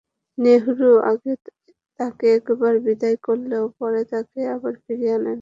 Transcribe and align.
নেহরু 0.37 0.89
আগে 1.11 1.31
তাঁকে 1.99 2.25
একবার 2.37 2.73
বিদায় 2.85 3.17
করলেও 3.23 3.65
পরে 3.79 4.01
তাঁকে 4.11 4.39
আবার 4.55 4.73
ফিরিয়ে 4.83 5.13
আনেন। 5.17 5.39